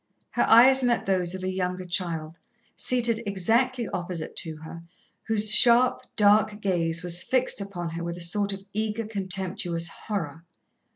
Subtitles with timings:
[0.31, 2.39] Her eyes met those of a younger child,
[2.75, 4.81] seated exactly opposite to her,
[5.27, 10.43] whose sharp, dark gaze was fixed upon her with a sort of eager, contemptuous horror.